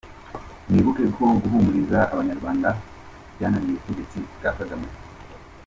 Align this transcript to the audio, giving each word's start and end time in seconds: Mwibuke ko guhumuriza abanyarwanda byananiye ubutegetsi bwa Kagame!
Mwibuke 0.67 1.03
ko 1.15 1.23
guhumuriza 1.41 1.99
abanyarwanda 2.13 2.69
byananiye 3.35 3.73
ubutegetsi 3.75 4.17
bwa 4.37 4.51
Kagame! 4.57 4.87